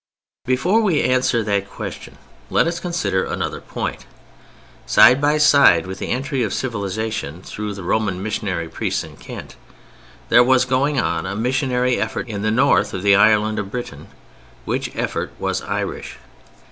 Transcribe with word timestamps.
Before 0.47 0.79
we 0.81 1.03
answer 1.03 1.43
that 1.43 1.69
question 1.69 2.17
let 2.49 2.65
us 2.65 2.79
consider 2.79 3.23
another 3.23 3.61
point. 3.61 4.07
Side 4.87 5.21
by 5.21 5.37
side 5.37 5.85
with 5.85 5.99
the 5.99 6.09
entry 6.09 6.41
of 6.41 6.55
civilization 6.55 7.43
through 7.43 7.75
the 7.75 7.83
Roman 7.83 8.23
missionary 8.23 8.67
priests 8.67 9.03
in 9.03 9.15
Kent, 9.15 9.57
there 10.29 10.43
was 10.43 10.65
going 10.65 10.99
on 10.99 11.27
a 11.27 11.35
missionary 11.35 11.99
effort 12.01 12.27
in 12.27 12.41
the 12.41 12.49
North 12.49 12.95
of 12.95 13.03
the 13.03 13.15
Island 13.15 13.59
of 13.59 13.69
Britain, 13.69 14.07
which 14.65 14.89
effort 14.95 15.33
was 15.37 15.61
Irish. 15.61 16.17